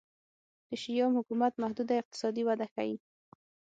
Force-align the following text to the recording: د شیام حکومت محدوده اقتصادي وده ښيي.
د 0.69 0.69
شیام 0.83 1.11
حکومت 1.19 1.53
محدوده 1.61 1.93
اقتصادي 2.01 2.43
وده 2.45 2.65
ښيي. 2.73 2.95